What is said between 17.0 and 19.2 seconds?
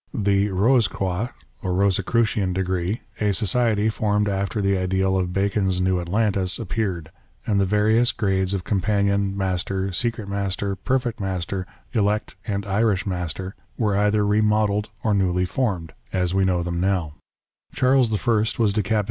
OF ANTICHRIST WITH THE CHURCH.